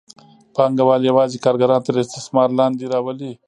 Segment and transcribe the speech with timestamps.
[0.55, 3.31] پانګوال یوازې کارګران تر استثمار لاندې راولي.